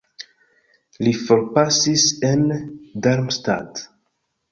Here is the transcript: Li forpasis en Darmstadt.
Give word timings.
Li 1.07 1.11
forpasis 1.27 2.05
en 2.31 2.41
Darmstadt. 3.05 3.83